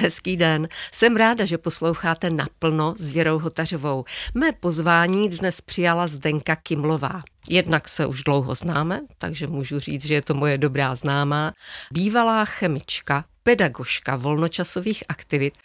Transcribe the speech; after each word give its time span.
Hezký 0.00 0.36
den. 0.36 0.68
Jsem 0.92 1.16
ráda, 1.16 1.44
že 1.44 1.58
posloucháte 1.58 2.30
naplno 2.30 2.94
s 2.98 3.10
Věrou 3.10 3.38
Hotařovou. 3.38 4.04
Mé 4.34 4.52
pozvání 4.52 5.28
dnes 5.28 5.60
přijala 5.60 6.06
Zdenka 6.06 6.56
Kimlová. 6.56 7.22
Jednak 7.48 7.88
se 7.88 8.06
už 8.06 8.22
dlouho 8.22 8.54
známe, 8.54 9.00
takže 9.18 9.46
můžu 9.46 9.78
říct, 9.78 10.06
že 10.06 10.14
je 10.14 10.22
to 10.22 10.34
moje 10.34 10.58
dobrá 10.58 10.94
známá. 10.94 11.52
Bývalá 11.92 12.44
chemička, 12.44 13.24
pedagožka 13.42 14.16
volnočasových 14.16 15.02
aktivit, 15.08 15.58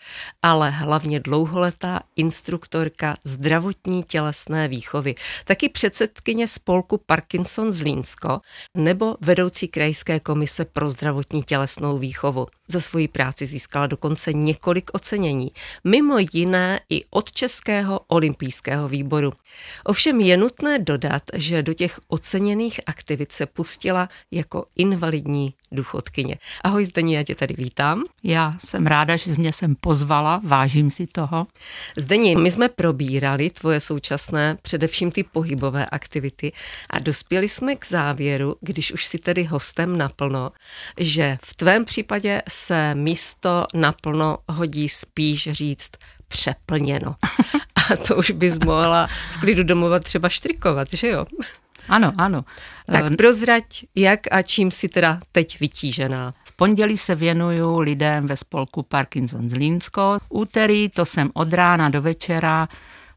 ale 0.43 0.69
hlavně 0.69 1.19
dlouholetá 1.19 1.99
instruktorka 2.15 3.15
zdravotní 3.23 4.03
tělesné 4.03 4.67
výchovy. 4.67 5.15
Taky 5.45 5.69
předsedkyně 5.69 6.47
spolku 6.47 6.97
Parkinson 7.05 7.71
Zlínsko 7.71 8.41
nebo 8.75 9.17
vedoucí 9.21 9.67
krajské 9.67 10.19
komise 10.19 10.65
pro 10.65 10.89
zdravotní 10.89 11.43
tělesnou 11.43 11.97
výchovu. 11.97 12.47
Za 12.67 12.79
svoji 12.79 13.07
práci 13.07 13.45
získala 13.45 13.87
dokonce 13.87 14.33
několik 14.33 14.89
ocenění, 14.93 15.51
mimo 15.83 16.17
jiné 16.33 16.79
i 16.89 17.05
od 17.09 17.31
Českého 17.31 17.99
olympijského 17.99 18.87
výboru. 18.87 19.33
Ovšem 19.83 20.21
je 20.21 20.37
nutné 20.37 20.79
dodat, 20.79 21.23
že 21.33 21.63
do 21.63 21.73
těch 21.73 21.99
oceněných 22.07 22.79
aktivit 22.85 23.31
se 23.31 23.45
pustila 23.45 24.09
jako 24.31 24.65
invalidní 24.75 25.53
důchodkyně. 25.71 26.37
Ahoj 26.63 26.85
Zdení, 26.85 27.13
já 27.13 27.23
tě 27.23 27.35
tady 27.35 27.53
vítám. 27.57 28.03
Já 28.23 28.53
jsem 28.65 28.87
ráda, 28.87 29.15
že 29.15 29.31
mě 29.37 29.53
sem 29.53 29.75
pozvala, 29.75 30.41
vážím 30.43 30.91
si 30.91 31.07
toho. 31.07 31.47
Zdení, 31.97 32.35
my 32.35 32.51
jsme 32.51 32.69
probírali 32.69 33.49
tvoje 33.49 33.79
současné, 33.79 34.57
především 34.61 35.11
ty 35.11 35.23
pohybové 35.23 35.85
aktivity 35.85 36.51
a 36.89 36.99
dospěli 36.99 37.49
jsme 37.49 37.75
k 37.75 37.87
závěru, 37.87 38.55
když 38.61 38.91
už 38.91 39.05
si 39.05 39.17
tedy 39.17 39.43
hostem 39.43 39.97
naplno, 39.97 40.51
že 40.99 41.37
v 41.43 41.55
tvém 41.55 41.85
případě 41.85 42.41
se 42.49 42.95
místo 42.95 43.65
naplno 43.73 44.37
hodí 44.49 44.89
spíš 44.89 45.49
říct 45.51 45.91
přeplněno. 46.27 47.15
A 47.91 47.95
to 48.07 48.15
už 48.15 48.31
bys 48.31 48.59
mohla 48.59 49.07
v 49.31 49.39
klidu 49.39 49.63
domova 49.63 49.99
třeba 49.99 50.29
štrikovat, 50.29 50.87
že 50.91 51.07
jo? 51.07 51.25
Ano, 51.89 52.13
ano. 52.17 52.45
Tak 52.91 53.11
eh, 53.11 53.15
prozrať, 53.15 53.65
jak 53.95 54.19
a 54.31 54.41
čím 54.41 54.71
si 54.71 54.89
teda 54.89 55.19
teď 55.31 55.59
vytížená. 55.59 56.33
V 56.45 56.55
pondělí 56.55 56.97
se 56.97 57.15
věnuju 57.15 57.79
lidem 57.79 58.27
ve 58.27 58.37
spolku 58.37 58.83
Parkinson 58.83 59.49
Zlínsko. 59.49 60.17
Úterý 60.29 60.89
to 60.89 61.05
jsem 61.05 61.31
od 61.33 61.53
rána 61.53 61.89
do 61.89 62.01
večera 62.01 62.67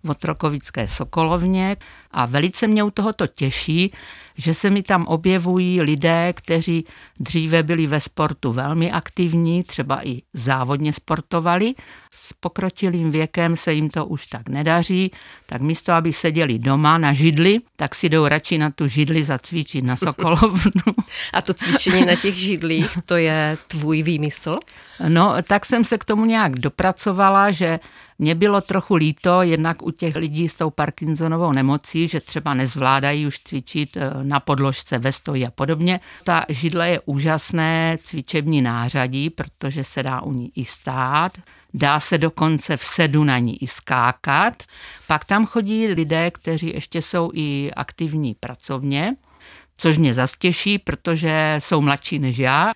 v 0.05 0.11
Otrokovické 0.11 0.89
Sokolovně 0.89 1.77
a 2.11 2.27
velice 2.27 2.67
mě 2.67 2.85
u 2.85 2.91
tohoto 2.91 3.27
těší, 3.27 3.93
že 4.39 4.55
se 4.55 4.71
mi 4.71 4.83
tam 4.83 5.07
objevují 5.07 5.83
lidé, 5.83 6.33
kteří 6.33 6.85
dříve 7.21 7.63
byli 7.63 7.87
ve 7.87 8.01
sportu 8.01 8.53
velmi 8.53 8.93
aktivní, 8.93 9.63
třeba 9.63 10.07
i 10.07 10.23
závodně 10.35 10.93
sportovali. 10.93 11.75
S 12.11 12.33
pokročilým 12.33 13.11
věkem 13.11 13.57
se 13.57 13.73
jim 13.73 13.91
to 13.91 14.07
už 14.07 14.27
tak 14.27 14.49
nedaří, 14.49 15.11
tak 15.47 15.63
místo, 15.63 15.93
aby 15.93 16.13
seděli 16.13 16.59
doma 16.59 16.99
na 16.99 17.13
židli, 17.13 17.61
tak 17.77 17.95
si 17.95 18.09
jdou 18.09 18.29
radši 18.29 18.59
na 18.59 18.71
tu 18.71 18.89
židli 18.89 19.23
zacvičit 19.23 19.85
na 19.85 19.97
Sokolovnu. 19.97 20.95
A 21.33 21.43
to 21.43 21.55
cvičení 21.55 22.07
na 22.07 22.15
těch 22.15 22.35
židlích, 22.35 22.99
to 23.05 23.17
je 23.17 23.59
tvůj 23.69 24.03
výmysl? 24.03 24.59
No, 25.09 25.35
tak 25.43 25.67
jsem 25.67 25.85
se 25.85 25.99
k 25.99 26.05
tomu 26.05 26.25
nějak 26.25 26.59
dopracovala, 26.59 27.51
že 27.51 27.81
mě 28.19 28.35
bylo 28.35 28.61
trochu 28.61 28.95
líto 28.95 29.43
jednak 29.43 29.83
u 29.83 29.91
těch 29.91 30.17
lidí 30.17 30.49
s 30.49 30.55
tou 30.55 30.71
Parkinsonovou 30.71 31.53
nemocí, 31.53 32.08
že 32.09 32.21
třeba 32.21 32.55
nezvládají 32.55 33.27
už 33.27 33.39
cvičit 33.39 33.97
eh, 33.97 34.11
na 34.23 34.41
podložce 34.41 34.99
ve 34.99 35.13
stoji 35.13 35.47
a 35.47 35.51
podobně. 35.51 36.01
Ta 36.25 36.45
židle 36.49 36.91
je 36.91 37.01
úžasné 37.05 37.99
cvičební 38.03 38.63
nářadí, 38.63 39.31
protože 39.31 39.85
se 39.85 40.03
dá 40.03 40.23
u 40.23 40.33
ní 40.33 40.53
i 40.57 40.65
stát. 40.65 41.33
Dá 41.75 42.01
se 42.01 42.19
dokonce 42.19 42.77
v 42.77 42.85
sedu 42.85 43.25
na 43.25 43.39
ní 43.39 43.63
i 43.63 43.67
skákat. 43.67 44.63
Pak 45.07 45.25
tam 45.25 45.47
chodí 45.47 45.87
lidé, 45.87 46.31
kteří 46.31 46.73
ještě 46.75 47.03
jsou 47.03 47.31
i 47.35 47.71
aktivní 47.77 48.35
pracovně, 48.35 49.17
což 49.77 49.99
mě 49.99 50.15
zastěší, 50.15 50.79
protože 50.79 51.57
jsou 51.59 51.81
mladší 51.81 52.19
než 52.19 52.39
já. 52.39 52.73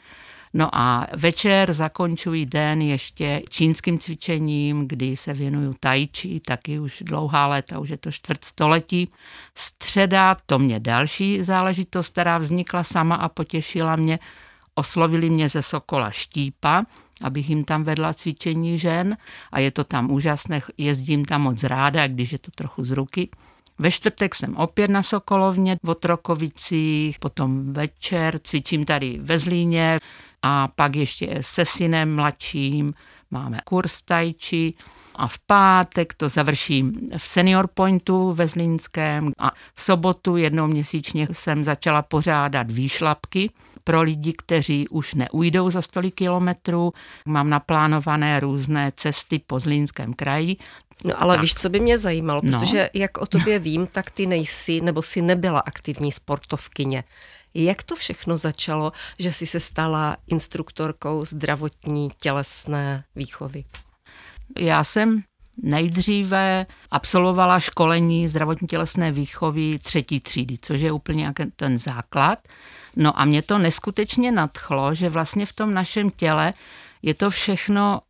No 0.55 0.69
a 0.73 1.07
večer 1.17 1.73
zakončuji 1.73 2.47
den 2.47 2.83
ještě 2.83 3.43
čínským 3.49 3.99
cvičením, 3.99 4.89
kdy 4.89 5.17
se 5.17 5.33
věnuju 5.33 5.75
tai 5.81 6.09
chi, 6.17 6.41
taky 6.41 6.79
už 6.79 7.03
dlouhá 7.07 7.47
léta, 7.47 7.79
už 7.79 7.89
je 7.89 7.97
to 7.97 8.13
čtvrt 8.13 8.45
století. 8.45 9.09
Středa, 9.55 10.37
to 10.47 10.59
mě 10.59 10.81
další 10.81 11.43
záležitost, 11.43 12.13
která 12.13 12.39
vznikla 12.39 12.83
sama 12.83 13.15
a 13.15 13.29
potěšila 13.29 13.97
mě. 13.97 14.19
Oslovili 14.75 15.31
mě 15.31 15.49
ze 15.49 15.63
Sokola 15.63 16.11
Štípa, 16.11 16.85
abych 17.23 17.51
jim 17.51 17.65
tam 17.65 17.83
vedla 17.83 18.15
cvičení 18.15 18.79
žen 18.79 19.17
a 19.53 19.61
je 19.61 19.71
to 19.71 19.85
tam 19.85 20.13
úžasné, 20.13 20.63
jezdím 20.79 21.25
tam 21.25 21.43
moc 21.43 21.65
ráda, 21.65 22.07
když 22.07 22.33
je 22.33 22.39
to 22.39 22.51
trochu 22.51 22.85
z 22.85 22.91
ruky. 22.91 23.29
Ve 23.79 23.91
čtvrtek 23.91 24.35
jsem 24.35 24.57
opět 24.57 24.91
na 24.91 25.03
Sokolovně 25.03 25.77
v 25.83 25.91
Otrokovicích, 25.91 27.19
potom 27.19 27.73
večer 27.73 28.39
cvičím 28.39 28.85
tady 28.85 29.19
ve 29.23 29.39
Zlíně, 29.39 29.99
a 30.43 30.69
pak 30.69 30.97
ještě 30.97 31.39
se 31.41 31.65
synem 31.65 32.15
mladším 32.15 32.95
máme 33.31 33.59
kurz 33.65 34.03
tajči 34.03 34.75
a 35.15 35.27
v 35.29 35.39
pátek 35.39 36.15
to 36.15 36.29
završím 36.29 37.11
v 37.17 37.23
Senior 37.29 37.69
Pointu 37.75 38.33
ve 38.33 38.47
Zlínském 38.47 39.33
a 39.39 39.51
v 39.75 39.83
sobotu 39.83 40.37
jednou 40.37 40.67
měsíčně 40.67 41.29
jsem 41.33 41.65
začala 41.65 42.03
pořádat 42.03 42.71
výšlapky 42.71 43.51
pro 43.85 44.03
lidi, 44.03 44.33
kteří 44.33 44.89
už 44.89 45.15
neujdou 45.15 45.71
za 45.71 45.83
100 45.83 46.03
kilometrů. 46.15 46.93
Mám 47.27 47.51
naplánované 47.51 48.41
různé 48.41 48.93
cesty 48.97 49.39
po 49.47 49.59
Zlínském 49.59 50.15
kraji, 50.15 50.57
No 51.05 51.23
ale 51.23 51.35
tak. 51.35 51.43
víš, 51.43 51.55
co 51.55 51.69
by 51.69 51.81
mě 51.81 51.99
zajímalo, 51.99 52.41
no. 52.45 52.61
protože 52.61 52.91
jak 52.95 53.19
o 53.19 53.27
tobě 53.27 53.59
vím, 53.59 53.87
tak 53.87 54.11
ty 54.11 54.27
nejsi 54.27 54.81
nebo 54.81 55.03
si 55.03 55.23
nebyla 55.23 55.61
aktivní 55.61 56.13
sportovkyně. 56.13 57.05
Jak 57.55 57.83
to 57.83 57.97
všechno 57.97 58.37
začalo, 58.37 58.93
že 59.19 59.33
jsi 59.33 59.47
se 59.47 59.61
stala 59.61 60.17
instruktorkou 60.27 61.25
zdravotní 61.25 62.11
tělesné 62.21 63.05
výchovy? 63.17 63.65
Já 64.59 64.85
jsem 64.85 65.23
nejdříve 65.63 66.67
absolvovala 66.91 67.61
školení 67.61 68.29
zdravotní 68.29 68.69
tělesné 68.69 69.13
výchovy 69.13 69.79
třetí 69.79 70.21
třídy, 70.21 70.57
což 70.63 70.81
je 70.81 70.93
úplně 70.93 71.33
ten 71.57 71.79
základ. 71.79 72.39
No 72.97 73.21
a 73.21 73.25
mě 73.25 73.43
to 73.43 73.59
neskutečně 73.59 74.33
nadchlo, 74.33 74.95
že 74.95 75.09
vlastně 75.09 75.47
v 75.47 75.53
tom 75.53 75.75
našem 75.75 76.11
těle 76.11 76.55
je 77.03 77.15
to 77.15 77.31
všechno 77.31 78.01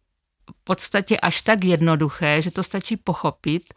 podstatě 0.65 1.21
až 1.21 1.43
tak 1.43 1.65
jednoduché, 1.65 2.43
že 2.43 2.51
to 2.51 2.63
stačí 2.63 2.97
pochopit, 2.97 3.75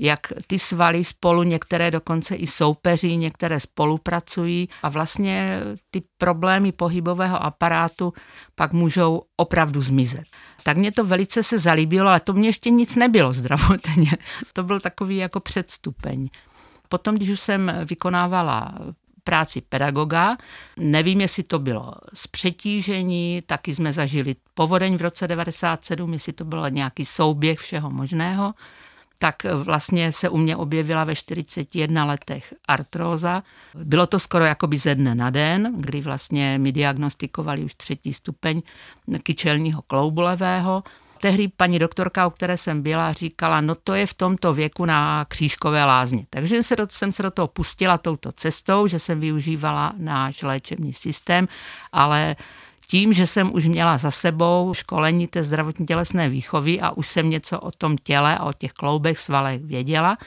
jak 0.00 0.20
ty 0.46 0.58
svaly 0.58 1.04
spolu, 1.04 1.42
některé 1.42 1.90
dokonce 1.90 2.34
i 2.34 2.46
soupeří, 2.46 3.16
některé 3.16 3.60
spolupracují 3.60 4.68
a 4.82 4.88
vlastně 4.88 5.60
ty 5.90 6.02
problémy 6.18 6.72
pohybového 6.72 7.42
aparátu 7.42 8.12
pak 8.54 8.72
můžou 8.72 9.22
opravdu 9.36 9.82
zmizet. 9.82 10.24
Tak 10.62 10.76
mě 10.76 10.92
to 10.92 11.04
velice 11.04 11.42
se 11.42 11.58
zalíbilo, 11.58 12.08
ale 12.08 12.20
to 12.20 12.32
mě 12.32 12.48
ještě 12.48 12.70
nic 12.70 12.96
nebylo 12.96 13.32
zdravotně. 13.32 14.10
To 14.52 14.62
byl 14.62 14.80
takový 14.80 15.16
jako 15.16 15.40
předstupeň. 15.40 16.28
Potom, 16.88 17.14
když 17.14 17.28
už 17.28 17.40
jsem 17.40 17.72
vykonávala 17.84 18.74
práci 19.28 19.60
pedagoga. 19.60 20.36
Nevím, 20.76 21.20
jestli 21.20 21.42
to 21.42 21.58
bylo 21.58 21.94
z 22.14 22.26
přetížení, 22.26 23.42
taky 23.46 23.74
jsme 23.74 23.92
zažili 23.92 24.36
povodeň 24.54 24.96
v 24.96 25.02
roce 25.02 25.28
97, 25.28 26.12
jestli 26.12 26.32
to 26.32 26.44
bylo 26.44 26.68
nějaký 26.68 27.04
souběh 27.04 27.58
všeho 27.58 27.90
možného 27.90 28.54
tak 29.18 29.44
vlastně 29.44 30.12
se 30.12 30.28
u 30.28 30.36
mě 30.36 30.56
objevila 30.56 31.04
ve 31.04 31.14
41 31.14 32.04
letech 32.04 32.54
artróza. 32.68 33.42
Bylo 33.74 34.06
to 34.06 34.18
skoro 34.18 34.44
jakoby 34.44 34.76
ze 34.76 34.94
dne 34.94 35.14
na 35.14 35.30
den, 35.30 35.74
kdy 35.76 36.00
vlastně 36.00 36.58
mi 36.58 36.72
diagnostikovali 36.72 37.64
už 37.64 37.74
třetí 37.74 38.12
stupeň 38.12 38.62
kyčelního 39.22 39.82
kloubu 39.82 40.20
levého 40.20 40.82
tehdy 41.20 41.48
paní 41.48 41.78
doktorka, 41.78 42.26
u 42.26 42.30
které 42.30 42.56
jsem 42.56 42.82
byla, 42.82 43.12
říkala, 43.12 43.60
no 43.60 43.74
to 43.74 43.94
je 43.94 44.06
v 44.06 44.14
tomto 44.14 44.54
věku 44.54 44.84
na 44.84 45.24
křížkové 45.24 45.84
lázně. 45.84 46.26
Takže 46.30 46.62
se 46.62 46.76
do, 46.76 46.86
jsem 46.90 47.12
se 47.12 47.22
do 47.22 47.30
toho 47.30 47.48
pustila 47.48 47.98
touto 47.98 48.32
cestou, 48.32 48.86
že 48.86 48.98
jsem 48.98 49.20
využívala 49.20 49.92
náš 49.96 50.42
léčebný 50.42 50.92
systém, 50.92 51.48
ale 51.92 52.36
tím, 52.86 53.12
že 53.12 53.26
jsem 53.26 53.54
už 53.54 53.66
měla 53.66 53.98
za 53.98 54.10
sebou 54.10 54.74
školení 54.74 55.26
té 55.26 55.42
zdravotní 55.42 55.86
tělesné 55.86 56.28
výchovy 56.28 56.80
a 56.80 56.90
už 56.90 57.06
jsem 57.06 57.30
něco 57.30 57.60
o 57.60 57.70
tom 57.70 57.98
těle 57.98 58.38
a 58.38 58.44
o 58.44 58.52
těch 58.52 58.72
kloubech, 58.72 59.18
svalech 59.18 59.64
věděla, 59.64 60.18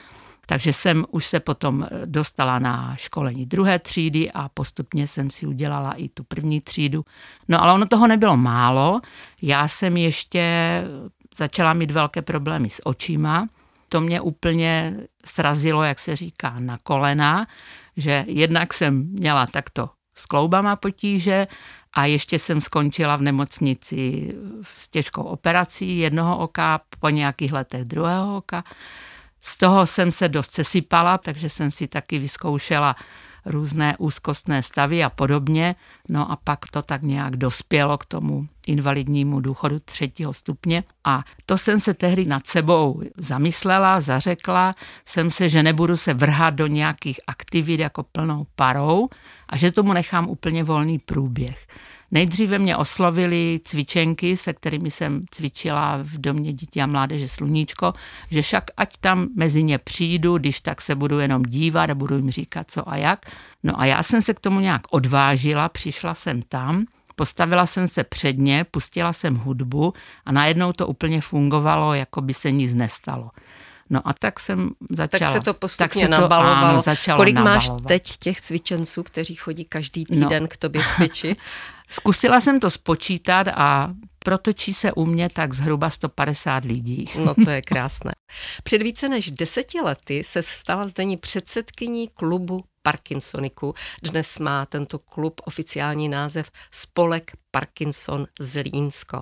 takže 0.46 0.72
jsem 0.72 1.04
už 1.10 1.26
se 1.26 1.40
potom 1.40 1.88
dostala 2.04 2.58
na 2.58 2.96
školení 2.96 3.46
druhé 3.46 3.78
třídy 3.78 4.32
a 4.32 4.48
postupně 4.48 5.06
jsem 5.06 5.30
si 5.30 5.46
udělala 5.46 5.92
i 5.92 6.08
tu 6.08 6.24
první 6.24 6.60
třídu. 6.60 7.04
No 7.48 7.62
ale 7.62 7.72
ono 7.72 7.86
toho 7.86 8.06
nebylo 8.06 8.36
málo. 8.36 9.00
Já 9.42 9.68
jsem 9.68 9.96
ještě 9.96 10.44
začala 11.36 11.72
mít 11.72 11.90
velké 11.90 12.22
problémy 12.22 12.70
s 12.70 12.86
očima. 12.86 13.46
To 13.88 14.00
mě 14.00 14.20
úplně 14.20 14.96
srazilo, 15.24 15.82
jak 15.82 15.98
se 15.98 16.16
říká, 16.16 16.54
na 16.58 16.78
kolena, 16.82 17.46
že 17.96 18.24
jednak 18.28 18.74
jsem 18.74 19.06
měla 19.12 19.46
takto 19.46 19.90
s 20.14 20.26
kloubama 20.26 20.76
potíže 20.76 21.46
a 21.92 22.06
ještě 22.06 22.38
jsem 22.38 22.60
skončila 22.60 23.16
v 23.16 23.22
nemocnici 23.22 24.32
s 24.74 24.88
těžkou 24.88 25.22
operací 25.22 25.98
jednoho 25.98 26.38
oka, 26.38 26.80
po 27.00 27.08
nějakých 27.08 27.52
letech 27.52 27.84
druhého 27.84 28.36
oka. 28.36 28.64
Z 29.44 29.56
toho 29.56 29.86
jsem 29.86 30.10
se 30.10 30.28
dost 30.28 30.52
sesypala, 30.52 31.18
takže 31.18 31.48
jsem 31.48 31.70
si 31.70 31.88
taky 31.88 32.18
vyzkoušela 32.18 32.96
různé 33.46 33.96
úzkostné 33.98 34.62
stavy 34.62 35.04
a 35.04 35.10
podobně. 35.10 35.74
No 36.08 36.30
a 36.30 36.36
pak 36.36 36.58
to 36.70 36.82
tak 36.82 37.02
nějak 37.02 37.36
dospělo 37.36 37.98
k 37.98 38.04
tomu 38.04 38.48
invalidnímu 38.66 39.40
důchodu 39.40 39.78
třetího 39.78 40.32
stupně. 40.32 40.84
A 41.04 41.24
to 41.46 41.58
jsem 41.58 41.80
se 41.80 41.94
tehdy 41.94 42.24
nad 42.24 42.46
sebou 42.46 43.02
zamyslela, 43.16 44.00
zařekla 44.00 44.72
jsem 45.04 45.30
se, 45.30 45.48
že 45.48 45.62
nebudu 45.62 45.96
se 45.96 46.14
vrhat 46.14 46.54
do 46.54 46.66
nějakých 46.66 47.20
aktivit 47.26 47.80
jako 47.80 48.02
plnou 48.02 48.46
parou 48.54 49.08
a 49.48 49.56
že 49.56 49.72
tomu 49.72 49.92
nechám 49.92 50.28
úplně 50.28 50.64
volný 50.64 50.98
průběh. 50.98 51.66
Nejdříve 52.12 52.58
mě 52.58 52.76
oslovili 52.76 53.60
cvičenky, 53.64 54.36
se 54.36 54.52
kterými 54.52 54.90
jsem 54.90 55.24
cvičila 55.30 55.98
v 56.02 56.18
domě 56.18 56.52
dětí 56.52 56.80
a 56.80 56.86
mládeže 56.86 57.28
Sluníčko, 57.28 57.92
že 58.30 58.42
však 58.42 58.64
ať 58.76 58.96
tam 58.96 59.28
mezi 59.36 59.62
ně 59.62 59.78
přijdu, 59.78 60.38
když 60.38 60.60
tak 60.60 60.82
se 60.82 60.94
budu 60.94 61.18
jenom 61.18 61.42
dívat 61.42 61.90
a 61.90 61.94
budu 61.94 62.16
jim 62.16 62.30
říkat 62.30 62.70
co 62.70 62.88
a 62.88 62.96
jak. 62.96 63.26
No 63.62 63.80
a 63.80 63.84
já 63.84 64.02
jsem 64.02 64.22
se 64.22 64.34
k 64.34 64.40
tomu 64.40 64.60
nějak 64.60 64.82
odvážila, 64.90 65.68
přišla 65.68 66.14
jsem 66.14 66.42
tam, 66.42 66.84
postavila 67.16 67.66
jsem 67.66 67.88
se 67.88 68.04
před 68.04 68.38
ně, 68.38 68.66
pustila 68.70 69.12
jsem 69.12 69.36
hudbu 69.36 69.94
a 70.24 70.32
najednou 70.32 70.72
to 70.72 70.86
úplně 70.86 71.20
fungovalo, 71.20 71.94
jako 71.94 72.20
by 72.20 72.34
se 72.34 72.50
nic 72.50 72.74
nestalo. 72.74 73.30
No 73.92 74.08
a 74.08 74.12
tak 74.12 74.40
jsem 74.40 74.70
začala. 74.90 75.18
Tak 75.18 75.32
se 75.32 75.44
to 75.44 75.54
postupně 75.54 75.84
tak 75.84 75.94
se 75.94 76.08
nabalovalo. 76.08 76.82
To, 76.82 76.90
ano, 76.90 77.16
Kolik 77.16 77.34
nabalovat. 77.34 77.68
máš 77.68 77.88
teď 77.88 78.16
těch 78.18 78.40
cvičenců, 78.40 79.02
kteří 79.02 79.34
chodí 79.34 79.64
každý 79.64 80.04
no. 80.10 80.16
týden 80.16 80.42
no. 80.42 80.48
k 80.48 80.56
tobě 80.56 80.82
cvičit? 80.96 81.38
Zkusila 81.90 82.40
jsem 82.40 82.60
to 82.60 82.70
spočítat 82.70 83.46
a 83.54 83.94
protočí 84.18 84.74
se 84.74 84.92
u 84.92 85.06
mě 85.06 85.28
tak 85.28 85.54
zhruba 85.54 85.90
150 85.90 86.64
lidí. 86.64 87.08
No 87.24 87.34
to 87.34 87.50
je 87.50 87.62
krásné. 87.72 88.12
Před 88.62 88.82
více 88.82 89.08
než 89.08 89.30
deseti 89.30 89.80
lety 89.80 90.24
se 90.24 90.42
stala 90.42 90.88
zdení 90.88 91.16
předsedkyní 91.16 92.08
klubu 92.08 92.64
Parkinsoniku. 92.82 93.74
Dnes 94.02 94.38
má 94.38 94.66
tento 94.66 94.98
klub 94.98 95.40
oficiální 95.44 96.08
název 96.08 96.50
Spolek 96.70 97.32
Parkinson 97.50 98.26
Zlínsko. 98.40 99.20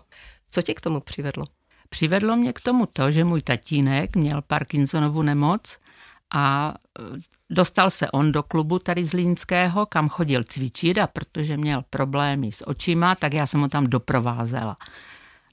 Co 0.50 0.62
tě 0.62 0.74
k 0.74 0.80
tomu 0.80 1.00
přivedlo? 1.00 1.44
Přivedlo 1.90 2.36
mě 2.36 2.52
k 2.52 2.60
tomu 2.60 2.86
to, 2.86 3.10
že 3.10 3.24
můj 3.24 3.42
tatínek 3.42 4.16
měl 4.16 4.42
Parkinsonovu 4.42 5.22
nemoc 5.22 5.78
a 6.34 6.74
Dostal 7.52 7.90
se 7.90 8.10
on 8.10 8.32
do 8.32 8.42
klubu 8.42 8.78
tady 8.78 9.04
z 9.04 9.12
Línského, 9.12 9.86
kam 9.86 10.08
chodil 10.08 10.44
cvičit 10.44 10.98
a 10.98 11.06
protože 11.06 11.56
měl 11.56 11.84
problémy 11.90 12.52
s 12.52 12.68
očima, 12.68 13.14
tak 13.14 13.32
já 13.32 13.46
jsem 13.46 13.60
ho 13.60 13.68
tam 13.68 13.86
doprovázela. 13.86 14.76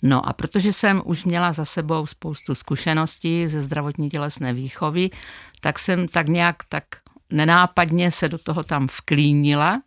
No 0.04 0.30
a 0.30 0.34
protože 0.34 0.74
jsem 0.74 1.01
už 1.06 1.25
měla 1.25 1.54
za 1.54 1.66
sebou 1.66 2.06
spoustu 2.06 2.56
zkušeností 2.56 3.48
ze 3.48 3.62
zdravotní 3.62 4.10
tělesné 4.10 4.54
výchovy, 4.54 5.10
tak 5.62 5.80
jsem 5.80 6.07
tak 6.07 6.28
nějak 6.28 6.56
tak 6.69 6.84
nenápadně 7.30 8.12
se 8.12 8.30
do 8.30 8.38
toho 8.38 8.63
tam 8.63 8.88
vklínila, 8.88 9.81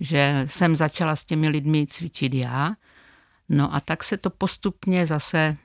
že 0.00 0.42
jsem 0.46 0.76
začala 0.76 1.16
s 1.16 1.24
těmi 1.24 1.48
lidmi 1.48 1.86
cvičit 1.86 2.34
já. 2.34 2.74
No 3.48 3.74
a 3.74 3.80
tak 3.80 4.04
se 4.04 4.16
to 4.16 4.30
postupně 4.30 5.06
zase, 5.06 5.56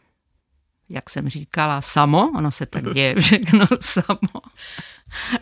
jak 0.89 1.09
jsem 1.09 1.29
říkala, 1.29 1.81
samo, 1.81 2.31
ono 2.37 2.51
se 2.51 2.65
tak 2.65 2.93
děje 2.93 3.15
všechno 3.19 3.65
samo, 3.81 4.41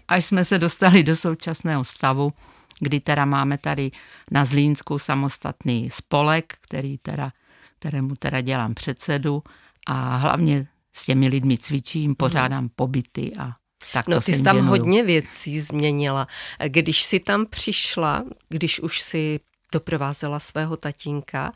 až 0.08 0.26
jsme 0.26 0.46
se 0.46 0.60
dostali 0.60 1.04
do 1.04 1.16
současného 1.16 1.84
stavu, 1.84 2.34
kdy 2.80 3.00
teda 3.00 3.26
máme 3.26 3.58
tady 3.58 3.92
na 4.32 4.46
Zlínsku 4.46 5.00
samostatný 5.00 5.90
spolek, 5.90 6.54
který 6.62 6.98
teda, 6.98 7.32
kterému 7.80 8.16
teda 8.16 8.42
dělám 8.42 8.74
předsedu 8.74 9.44
a 9.88 10.16
hlavně 10.16 10.68
s 10.94 11.06
těmi 11.06 11.28
lidmi 11.28 11.58
cvičím, 11.58 12.16
pořádám 12.16 12.70
pobyty 12.76 13.32
a 13.40 13.52
tak 13.94 14.08
no, 14.08 14.22
ty 14.22 14.34
jsi 14.34 14.44
tam 14.44 14.56
věnuju. 14.56 14.70
hodně 14.70 15.04
věcí 15.04 15.60
změnila. 15.60 16.28
Když 16.68 17.04
jsi 17.04 17.20
tam 17.20 17.46
přišla, 17.46 18.24
když 18.50 18.80
už 18.80 19.02
si 19.02 19.40
doprovázela 19.72 20.40
svého 20.40 20.78
tatínka, 20.78 21.54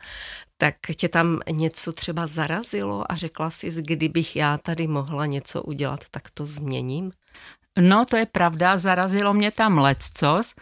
tak 0.56 0.74
tě 0.96 1.08
tam 1.08 1.40
něco 1.50 1.92
třeba 1.92 2.26
zarazilo 2.26 3.12
a 3.12 3.14
řekla 3.14 3.50
jsi, 3.50 3.68
kdybych 3.82 4.36
já 4.36 4.58
tady 4.58 4.86
mohla 4.86 5.26
něco 5.26 5.62
udělat, 5.62 6.04
tak 6.10 6.30
to 6.30 6.46
změním? 6.46 7.12
No, 7.80 8.04
to 8.04 8.16
je 8.16 8.26
pravda, 8.26 8.76
zarazilo 8.78 9.34
mě 9.34 9.50
tam 9.50 9.78
leccos, 9.78 10.54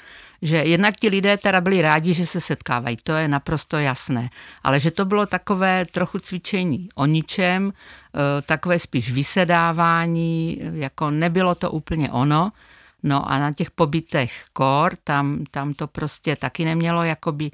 že 0.43 0.57
jednak 0.57 0.97
ti 0.97 1.09
lidé 1.09 1.37
teda 1.37 1.61
byli 1.61 1.83
rádi, 1.83 2.15
že 2.15 2.27
se 2.27 2.41
setkávají, 2.41 2.97
to 3.03 3.13
je 3.13 3.29
naprosto 3.29 3.79
jasné, 3.79 4.31
ale 4.63 4.81
že 4.81 4.91
to 4.91 5.05
bylo 5.05 5.27
takové 5.27 5.85
trochu 5.85 6.19
cvičení 6.19 6.89
o 6.95 7.07
ničem, 7.07 7.73
eh, 7.73 8.43
takové 8.43 8.79
spíš 8.79 9.13
vysedávání, 9.13 10.61
jako 10.73 11.11
nebylo 11.11 11.55
to 11.55 11.71
úplně 11.71 12.11
ono, 12.11 12.53
no 13.05 13.31
a 13.31 13.39
na 13.39 13.53
těch 13.53 13.71
pobytech 13.71 14.45
kor, 14.53 14.93
tam, 15.05 15.45
tam 15.51 15.75
to 15.75 15.87
prostě 15.87 16.37
taky 16.37 16.65
nemělo 16.65 17.03
jakoby 17.03 17.51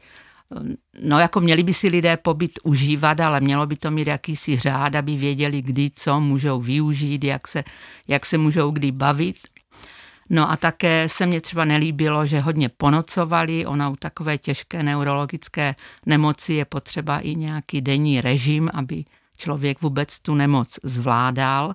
No 1.03 1.19
jako 1.19 1.41
měli 1.41 1.63
by 1.63 1.73
si 1.73 1.89
lidé 1.89 2.17
pobyt 2.17 2.59
užívat, 2.63 3.21
ale 3.21 3.41
mělo 3.41 3.67
by 3.67 3.77
to 3.77 3.91
mít 3.91 4.07
jakýsi 4.07 4.59
řád, 4.59 4.95
aby 4.95 5.17
věděli, 5.17 5.63
kdy 5.63 5.91
co 5.95 6.21
můžou 6.21 6.61
využít, 6.61 7.25
jak 7.25 7.49
se, 7.49 7.65
jak 8.09 8.27
se 8.27 8.39
můžou 8.39 8.71
kdy 8.71 8.93
bavit. 8.93 9.37
No 10.31 10.51
a 10.51 10.57
také 10.57 11.09
se 11.09 11.27
mně 11.27 11.41
třeba 11.41 11.65
nelíbilo, 11.65 12.27
že 12.27 12.41
hodně 12.41 12.69
ponocovali, 12.69 13.67
ona 13.67 13.89
u 13.89 13.97
takové 13.97 14.39
těžké 14.39 14.83
neurologické 14.83 15.75
nemoci 16.07 16.55
je 16.55 16.65
potřeba 16.65 17.19
i 17.19 17.35
nějaký 17.35 17.81
denní 17.81 18.21
režim, 18.21 18.71
aby 18.75 19.05
člověk 19.37 19.83
vůbec 19.83 20.21
tu 20.21 20.35
nemoc 20.35 20.79
zvládal. 20.83 21.75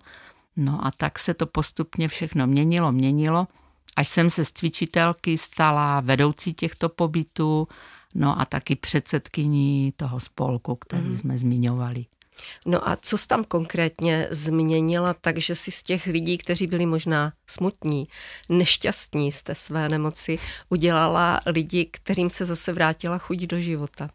No 0.56 0.86
a 0.86 0.92
tak 0.92 1.20
se 1.20 1.34
to 1.34 1.46
postupně 1.46 2.08
všechno 2.08 2.48
měnilo, 2.48 2.92
měnilo, 2.92 3.48
až 3.96 4.08
jsem 4.08 4.30
se 4.30 4.46
z 4.46 4.52
cvičitelky 4.52 5.38
stala 5.38 6.00
vedoucí 6.00 6.54
těchto 6.54 6.90
pobytů, 6.90 7.68
no 8.16 8.42
a 8.42 8.46
taky 8.46 8.76
předsedkyní 8.76 9.94
toho 9.98 10.20
spolku, 10.20 10.76
který 10.76 11.08
mm. 11.08 11.18
jsme 11.18 11.38
zmiňovali. 11.38 12.06
No 12.66 12.90
a 12.90 12.96
co 12.96 13.18
jsi 13.18 13.28
tam 13.28 13.44
konkrétně 13.44 14.28
změnila, 14.32 15.14
takže 15.14 15.56
si 15.56 15.72
z 15.72 15.84
těch 15.84 16.06
lidí, 16.06 16.38
kteří 16.38 16.68
byli 16.68 16.86
možná 16.86 17.34
smutní, 17.48 18.08
nešťastní 18.50 19.32
z 19.32 19.44
té 19.44 19.56
své 19.56 19.90
nemoci, 19.90 20.40
udělala 20.70 21.40
lidi, 21.46 21.86
kterým 21.86 22.30
se 22.30 22.46
zase 22.46 22.74
vrátila 22.74 23.18
chuť 23.18 23.38
do 23.38 23.60
života? 23.60 24.10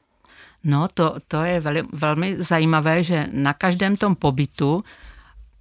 No, 0.65 0.89
to, 0.95 1.17
to 1.29 1.43
je 1.43 1.61
veli, 1.61 1.83
velmi 1.93 2.43
zajímavé, 2.43 3.03
že 3.03 3.29
na 3.33 3.53
každém 3.53 3.97
tom 3.97 4.15
pobytu 4.15 4.85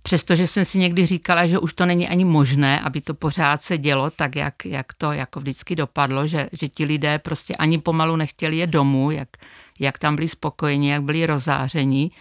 Přestože 0.01 0.47
jsem 0.47 0.65
si 0.65 0.79
někdy 0.79 1.05
říkala, 1.05 1.45
že 1.45 1.59
už 1.59 1.73
to 1.73 1.85
není 1.85 2.07
ani 2.07 2.25
možné, 2.25 2.79
aby 2.79 3.01
to 3.01 3.13
pořád 3.13 3.61
se 3.61 3.77
dělo 3.77 4.11
tak, 4.11 4.35
jak, 4.35 4.65
jak 4.65 4.93
to 4.93 5.11
jako 5.11 5.39
vždycky 5.39 5.75
dopadlo, 5.75 6.27
že, 6.27 6.49
že 6.51 6.67
ti 6.67 6.85
lidé 6.85 7.19
prostě 7.19 7.55
ani 7.55 7.77
pomalu 7.77 8.15
nechtěli 8.15 8.57
je 8.57 8.67
domů, 8.67 9.11
jak, 9.11 9.29
jak 9.79 9.99
tam 9.99 10.15
byli 10.15 10.27
spokojeni, 10.27 10.89
jak 10.89 11.03
byli 11.03 11.25
rozáření. 11.25 12.11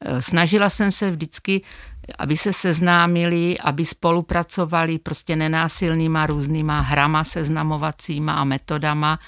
Eh, 0.00 0.22
snažila 0.22 0.70
jsem 0.70 0.92
se 0.92 1.10
vždycky, 1.10 1.62
aby 2.18 2.36
se 2.36 2.52
seznámili, 2.52 3.58
aby 3.58 3.84
spolupracovali 3.84 4.98
prostě 4.98 5.36
nenásilnýma 5.36 6.26
různýma 6.26 6.80
hrama 6.80 7.24
seznamovacíma 7.24 8.32
a 8.32 8.44
metodama, 8.44 9.18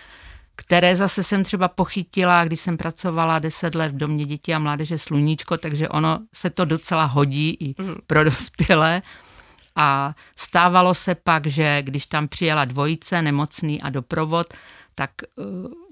které 0.61 0.97
zase 0.97 1.23
jsem 1.23 1.45
třeba 1.45 1.69
pochytila, 1.69 2.45
když 2.45 2.61
jsem 2.61 2.77
pracovala 2.77 3.39
deset 3.39 3.75
let 3.75 3.93
v 3.93 3.97
domě 3.97 4.25
dětí 4.25 4.55
a 4.55 4.59
mládeže 4.59 4.99
Sluníčko, 4.99 5.57
takže 5.57 5.89
ono 5.89 6.19
se 6.35 6.51
to 6.51 6.65
docela 6.65 7.05
hodí 7.05 7.51
i 7.61 7.83
mhm. 7.83 7.95
pro 8.07 8.25
dospělé. 8.25 9.03
A 9.77 10.15
stávalo 10.37 10.95
se 10.95 11.15
pak, 11.15 11.47
že 11.47 11.83
když 11.83 12.07
tam 12.07 12.29
přijela 12.29 12.65
dvojice, 12.65 13.23
nemocný 13.23 13.83
a 13.83 13.91
doprovod, 13.91 14.47
tak 14.95 15.11
eh, 15.23 15.43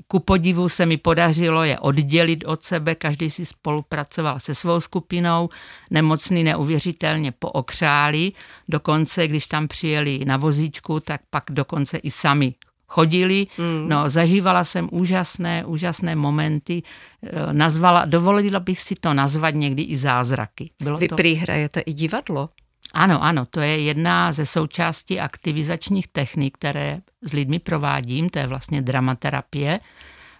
ku 0.09 0.21
podivu 0.21 0.69
se 0.69 0.87
mi 0.87 0.97
podařilo 0.97 1.65
je 1.65 1.79
oddělit 1.79 2.45
od 2.47 2.63
sebe, 2.63 2.95
každý 2.95 3.31
si 3.31 3.47
spolupracoval 3.47 4.41
se 4.41 4.55
svou 4.55 4.81
skupinou, 4.81 5.49
nemocný 5.91 6.45
neuvěřitelně 6.45 7.33
pookřáli, 7.33 8.33
dokonce 8.69 9.29
když 9.29 9.47
tam 9.47 9.69
přijeli 9.69 10.25
na 10.25 10.37
vozíčku, 10.37 11.01
tak 11.01 11.21
pak 11.31 11.45
dokonce 11.51 11.99
i 11.99 12.11
sami 12.11 12.55
chodili. 12.89 13.47
Mm. 13.59 13.89
No, 13.89 14.09
zažívala 14.09 14.65
jsem 14.65 14.89
úžasné, 14.93 15.65
úžasné 15.65 16.17
momenty. 16.17 16.83
Eh, 17.23 17.53
nazvala, 17.53 18.05
dovolila 18.05 18.61
bych 18.61 18.81
si 18.81 18.95
to 18.95 19.15
nazvat 19.15 19.55
někdy 19.55 19.83
i 19.83 19.97
zázraky. 19.97 20.71
Bylo 20.83 20.99
Vy 20.99 21.09
to... 21.09 21.17
prý 21.17 21.35
hrajete 21.35 21.81
i 21.81 21.93
divadlo? 21.93 22.49
Ano, 22.93 23.23
ano, 23.23 23.47
to 23.47 23.61
je 23.61 23.81
jedna 23.81 24.33
ze 24.33 24.47
součástí 24.47 25.21
aktivizačních 25.21 26.09
technik, 26.09 26.55
které 26.55 27.01
s 27.23 27.33
lidmi 27.33 27.59
provádím, 27.59 28.29
to 28.29 28.39
je 28.39 28.47
vlastně 28.47 28.83
dramaterapie. 28.83 29.81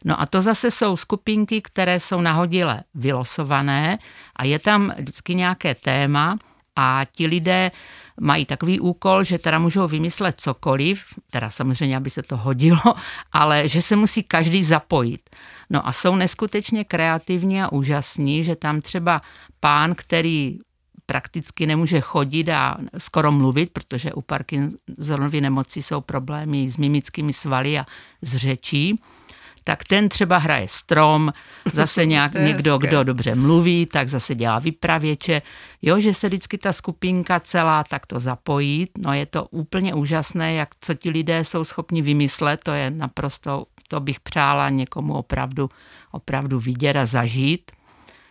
No 0.05 0.21
a 0.21 0.27
to 0.27 0.41
zase 0.41 0.71
jsou 0.71 0.97
skupinky, 0.97 1.63
které 1.63 2.01
jsou 2.01 2.21
nahodile 2.21 2.83
vylosované 2.95 3.99
a 4.37 4.45
je 4.45 4.59
tam 4.59 4.93
vždycky 4.99 5.35
nějaké 5.35 5.75
téma 5.75 6.39
a 6.77 7.07
ti 7.13 7.27
lidé 7.27 7.71
mají 8.21 8.45
takový 8.47 8.81
úkol, 8.81 9.25
že 9.25 9.39
teda 9.39 9.59
můžou 9.59 9.89
vymyslet 9.89 10.41
cokoliv, 10.41 11.05
teda 11.31 11.51
samozřejmě, 11.51 11.97
aby 11.97 12.11
se 12.11 12.23
to 12.23 12.37
hodilo, 12.37 12.95
ale 13.33 13.69
že 13.69 13.83
se 13.83 13.97
musí 13.97 14.23
každý 14.23 14.63
zapojit. 14.63 15.31
No 15.71 15.89
a 15.89 15.93
jsou 15.93 16.17
neskutečně 16.17 16.85
kreativní 16.85 17.63
a 17.63 17.73
úžasní, 17.73 18.45
že 18.45 18.57
tam 18.57 18.81
třeba 18.81 19.23
pán, 19.61 19.95
který 19.95 20.59
prakticky 21.07 21.67
nemůže 21.67 22.01
chodit 22.01 22.49
a 22.49 22.77
skoro 22.99 23.33
mluvit, 23.33 23.71
protože 23.73 24.13
u 24.13 24.21
Parkinsonovy 24.21 25.41
nemoci 25.41 25.83
jsou 25.83 26.01
problémy 26.01 26.71
s 26.71 26.77
mimickými 26.77 27.33
svaly 27.33 27.79
a 27.79 27.87
s 28.23 28.37
řečí, 28.37 29.01
tak 29.67 29.85
ten 29.85 30.09
třeba 30.09 30.39
hraje 30.39 30.69
strom, 30.69 31.33
zase 31.73 32.07
nějak 32.15 32.35
někdo, 32.35 32.73
hezké. 32.73 32.87
kdo 32.87 33.05
dobře 33.05 33.35
mluví, 33.35 33.87
tak 33.87 34.09
zase 34.09 34.35
dělá 34.35 34.59
vypravěče. 34.59 35.43
Jo, 35.83 36.01
že 36.01 36.15
se 36.15 36.29
vždycky 36.29 36.59
ta 36.59 36.73
skupinka 36.73 37.41
celá 37.41 37.85
takto 37.85 38.21
zapojí, 38.21 38.87
no 38.99 39.13
je 39.13 39.27
to 39.27 39.45
úplně 39.45 39.95
úžasné, 39.95 40.55
jak 40.55 40.69
co 40.81 40.95
ti 40.95 41.11
lidé 41.11 41.45
jsou 41.45 41.65
schopni 41.65 42.03
vymyslet, 42.03 42.61
to 42.65 42.71
je 42.71 42.91
naprosto, 42.91 43.67
to 43.89 44.01
bych 44.01 44.21
přála 44.21 44.71
někomu 44.71 45.15
opravdu, 45.15 45.71
opravdu 46.11 46.59
vidět 46.59 46.97
a 46.97 47.07
zažít 47.07 47.71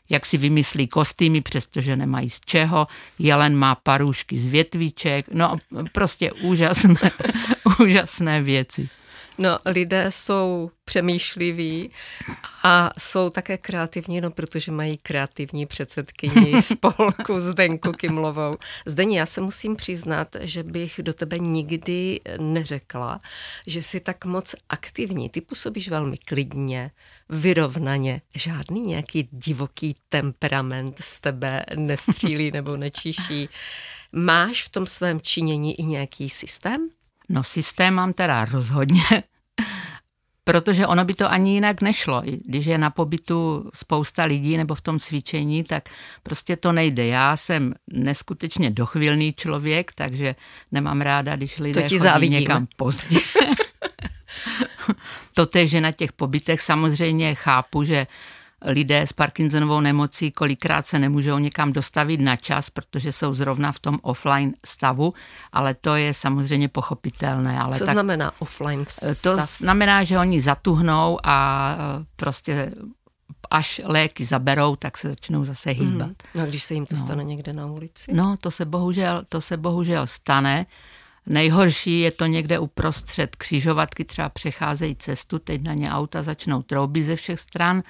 jak 0.09 0.25
si 0.25 0.37
vymyslí 0.37 0.87
kostýmy, 0.87 1.41
přestože 1.41 1.95
nemají 1.95 2.29
z 2.29 2.39
čeho. 2.39 2.87
Jelen 3.19 3.55
má 3.55 3.75
parůšky 3.75 4.37
z 4.37 4.47
větviček, 4.47 5.25
no 5.33 5.55
prostě 5.91 6.31
úžasné, 6.31 7.11
úžasné 7.79 8.41
věci. 8.41 8.89
No, 9.37 9.59
lidé 9.65 10.11
jsou 10.11 10.71
přemýšliví 10.85 11.91
a 12.63 12.91
jsou 12.99 13.29
také 13.29 13.57
kreativní, 13.57 14.21
no 14.21 14.31
protože 14.31 14.71
mají 14.71 14.97
kreativní 14.97 15.65
předsedkyni 15.65 16.61
spolku 16.61 17.39
Zdenku 17.39 17.91
Kimlovou. 17.91 18.57
Zdení, 18.85 19.15
já 19.15 19.25
se 19.25 19.41
musím 19.41 19.75
přiznat, 19.75 20.35
že 20.39 20.63
bych 20.63 20.99
do 21.03 21.13
tebe 21.13 21.39
nikdy 21.39 22.19
neřekla, 22.39 23.21
že 23.67 23.83
jsi 23.83 23.99
tak 23.99 24.25
moc 24.25 24.55
aktivní. 24.69 25.29
Ty 25.29 25.41
působíš 25.41 25.89
velmi 25.89 26.17
klidně, 26.17 26.91
vyrovnaně. 27.29 28.21
Žádný 28.35 28.81
nějaký 28.81 29.29
divoký 29.31 29.95
temperament 30.09 30.97
z 31.01 31.19
tebe 31.19 31.65
nestřílí 31.75 32.51
nebo 32.51 32.77
nečiší. 32.77 33.49
Máš 34.11 34.63
v 34.63 34.69
tom 34.69 34.85
svém 34.85 35.21
činění 35.21 35.79
i 35.79 35.83
nějaký 35.83 36.29
systém? 36.29 36.89
No 37.29 37.43
systém 37.43 37.93
mám 37.93 38.13
teda 38.13 38.45
rozhodně, 38.45 39.03
protože 40.43 40.87
ono 40.87 41.05
by 41.05 41.13
to 41.13 41.31
ani 41.31 41.53
jinak 41.53 41.81
nešlo. 41.81 42.23
Když 42.45 42.65
je 42.65 42.77
na 42.77 42.89
pobytu 42.89 43.69
spousta 43.73 44.23
lidí 44.23 44.57
nebo 44.57 44.75
v 44.75 44.81
tom 44.81 44.99
cvičení, 44.99 45.63
tak 45.63 45.89
prostě 46.23 46.55
to 46.55 46.71
nejde. 46.71 47.05
Já 47.05 47.37
jsem 47.37 47.73
neskutečně 47.93 48.69
dochvilný 48.69 49.33
člověk, 49.33 49.91
takže 49.93 50.35
nemám 50.71 51.01
ráda, 51.01 51.35
když 51.35 51.59
lidé 51.59 51.81
to 51.81 51.87
ti 51.87 51.95
chodí 51.95 51.99
závidím. 51.99 52.39
někam 52.39 52.67
pozdě. 52.75 53.19
Totež, 55.35 55.69
že 55.69 55.81
na 55.81 55.91
těch 55.91 56.13
pobytech 56.13 56.61
samozřejmě 56.61 57.35
chápu, 57.35 57.83
že 57.83 58.07
lidé 58.65 59.01
s 59.01 59.13
Parkinsonovou 59.13 59.79
nemocí 59.79 60.31
kolikrát 60.31 60.85
se 60.85 60.99
nemůžou 60.99 61.37
někam 61.37 61.73
dostavit 61.73 62.19
na 62.21 62.35
čas, 62.35 62.69
protože 62.69 63.11
jsou 63.11 63.33
zrovna 63.33 63.71
v 63.71 63.79
tom 63.79 63.99
offline 64.01 64.53
stavu, 64.65 65.13
ale 65.51 65.73
to 65.73 65.95
je 65.95 66.13
samozřejmě 66.13 66.67
pochopitelné. 66.67 67.59
Ale 67.59 67.77
Co 67.77 67.85
tak, 67.85 67.93
znamená 67.93 68.31
offline 68.39 68.85
stav? 68.87 69.21
To 69.21 69.37
znamená, 69.37 70.03
že 70.03 70.19
oni 70.19 70.41
zatuhnou 70.41 71.19
a 71.23 71.75
e, 72.01 72.05
prostě 72.15 72.71
až 73.51 73.81
léky 73.83 74.25
zaberou, 74.25 74.75
tak 74.75 74.97
se 74.97 75.09
začnou 75.09 75.45
zase 75.45 75.69
mhm. 75.69 75.79
hýbat. 75.79 76.07
Mm. 76.07 76.15
No 76.35 76.43
a 76.43 76.45
když 76.45 76.63
se 76.63 76.73
jim 76.73 76.85
to 76.85 76.95
no. 76.95 77.01
stane 77.01 77.23
někde 77.23 77.53
na 77.53 77.65
ulici? 77.65 78.13
No, 78.13 78.37
to 78.37 78.51
se 78.51 78.65
bohužel, 78.65 79.23
to 79.29 79.41
se 79.41 79.57
bohužel 79.57 80.07
stane. 80.07 80.65
Nejhorší 81.27 81.99
je 81.99 82.11
to 82.11 82.25
někde 82.25 82.59
uprostřed 82.59 83.35
křižovatky, 83.35 84.05
třeba 84.05 84.29
přecházejí 84.29 84.95
cestu, 84.95 85.39
teď 85.39 85.61
na 85.61 85.73
ně 85.73 85.91
auta 85.91 86.21
začnou 86.21 86.61
troubit 86.61 87.03
ze 87.03 87.15
všech 87.15 87.39
stran 87.39 87.83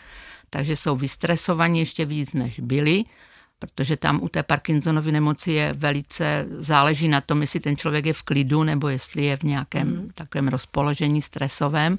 takže 0.55 0.75
jsou 0.75 0.95
vystresovaní 0.95 1.79
ještě 1.79 2.05
víc, 2.05 2.33
než 2.33 2.59
byli, 2.59 3.03
protože 3.59 3.97
tam 3.97 4.23
u 4.23 4.29
té 4.29 4.43
Parkinsonovy 4.43 5.11
nemoci 5.11 5.51
je 5.51 5.73
velice, 5.73 6.45
záleží 6.49 7.07
na 7.07 7.21
tom, 7.21 7.41
jestli 7.41 7.59
ten 7.59 7.77
člověk 7.77 8.05
je 8.05 8.13
v 8.13 8.21
klidu 8.21 8.63
nebo 8.63 8.87
jestli 8.87 9.25
je 9.25 9.37
v 9.37 9.43
nějakém 9.43 9.87
mm. 9.87 10.09
takovém 10.13 10.47
rozpoložení 10.47 11.21
stresovém. 11.21 11.97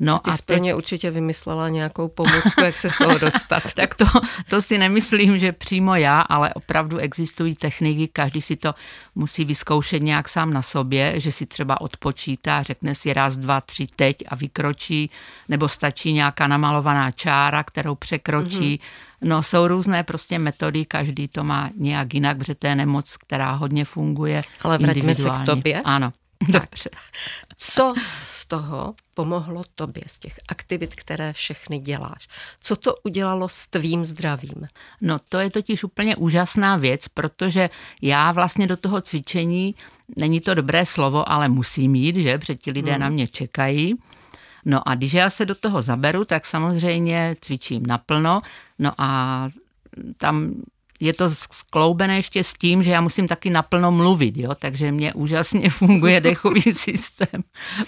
No 0.00 0.18
ty 0.18 0.30
a 0.30 0.32
jsi 0.32 0.38
teď... 0.38 0.46
pro 0.46 0.64
ně 0.64 0.74
určitě 0.74 1.10
vymyslela 1.10 1.68
nějakou 1.68 2.08
pomůcku, 2.08 2.60
jak 2.64 2.78
se 2.78 2.90
z 2.90 2.98
toho 2.98 3.18
dostat. 3.18 3.62
tak 3.74 3.94
to, 3.94 4.04
to 4.48 4.62
si 4.62 4.78
nemyslím, 4.78 5.38
že 5.38 5.52
přímo 5.52 5.94
já, 5.94 6.20
ale 6.20 6.54
opravdu 6.54 6.98
existují 6.98 7.54
techniky, 7.54 8.08
každý 8.12 8.40
si 8.40 8.56
to 8.56 8.74
musí 9.14 9.44
vyzkoušet 9.44 10.02
nějak 10.02 10.28
sám 10.28 10.52
na 10.52 10.62
sobě, 10.62 11.20
že 11.20 11.32
si 11.32 11.46
třeba 11.46 11.80
odpočítá, 11.80 12.62
řekne 12.62 12.94
si 12.94 13.12
raz, 13.12 13.36
dva, 13.36 13.60
tři 13.60 13.86
teď 13.96 14.16
a 14.28 14.34
vykročí, 14.34 15.10
nebo 15.48 15.68
stačí 15.68 16.12
nějaká 16.12 16.46
namalovaná 16.46 17.10
čára, 17.10 17.62
kterou 17.62 17.94
překročí. 17.94 18.76
Mm-hmm. 18.76 19.08
No 19.22 19.42
jsou 19.42 19.68
různé 19.68 20.02
prostě 20.02 20.38
metody, 20.38 20.84
každý 20.84 21.28
to 21.28 21.44
má 21.44 21.70
nějak 21.76 22.14
jinak, 22.14 22.38
protože 22.38 22.54
to 22.54 22.66
je 22.66 22.74
nemoc, 22.74 23.16
která 23.16 23.52
hodně 23.52 23.84
funguje 23.84 24.42
Ale 24.62 24.78
vraťme 24.78 25.14
se 25.14 25.30
k 25.30 25.46
tobě. 25.46 25.80
Ano. 25.84 26.12
Dobře. 26.48 26.90
Co 27.60 27.94
z 28.22 28.46
toho 28.46 28.94
pomohlo 29.14 29.62
tobě, 29.74 30.02
z 30.06 30.18
těch 30.18 30.40
aktivit, 30.48 30.94
které 30.94 31.32
všechny 31.32 31.78
děláš? 31.78 32.28
Co 32.60 32.76
to 32.76 32.94
udělalo 33.04 33.48
s 33.48 33.66
tvým 33.66 34.04
zdravím? 34.04 34.68
No 35.00 35.16
to 35.28 35.38
je 35.38 35.50
totiž 35.50 35.84
úplně 35.84 36.16
úžasná 36.16 36.76
věc, 36.76 37.08
protože 37.08 37.70
já 38.02 38.32
vlastně 38.32 38.66
do 38.66 38.76
toho 38.76 39.00
cvičení, 39.00 39.74
není 40.16 40.40
to 40.40 40.54
dobré 40.54 40.86
slovo, 40.86 41.32
ale 41.32 41.48
musím 41.48 41.94
jít, 41.94 42.16
že? 42.16 42.38
Protože 42.38 42.54
ti 42.54 42.70
lidé 42.70 42.92
hmm. 42.92 43.00
na 43.00 43.08
mě 43.08 43.28
čekají. 43.28 43.94
No 44.64 44.88
a 44.88 44.94
když 44.94 45.12
já 45.12 45.30
se 45.30 45.46
do 45.46 45.54
toho 45.54 45.82
zaberu, 45.82 46.24
tak 46.24 46.46
samozřejmě 46.46 47.36
cvičím 47.40 47.86
naplno. 47.86 48.40
No 48.78 48.92
a 48.98 49.48
tam 50.16 50.54
je 51.00 51.12
to 51.12 51.30
skloubené 51.30 52.16
ještě 52.16 52.44
s 52.44 52.54
tím, 52.54 52.82
že 52.82 52.92
já 52.92 53.00
musím 53.00 53.28
taky 53.28 53.50
naplno 53.50 53.92
mluvit, 53.92 54.36
jo? 54.36 54.54
takže 54.54 54.92
mě 54.92 55.14
úžasně 55.14 55.70
funguje 55.80 56.20
dechový 56.20 56.62
systém, 56.72 57.42